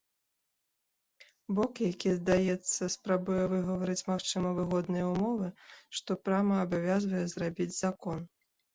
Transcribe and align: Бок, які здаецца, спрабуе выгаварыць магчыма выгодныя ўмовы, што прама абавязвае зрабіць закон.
Бок, 1.59 1.73
які 1.91 2.09
здаецца, 2.21 2.83
спрабуе 2.95 3.43
выгаварыць 3.53 4.07
магчыма 4.11 4.49
выгодныя 4.63 5.05
ўмовы, 5.13 5.47
што 6.01 6.21
прама 6.27 6.55
абавязвае 6.67 7.25
зрабіць 7.37 7.75
закон. 7.85 8.31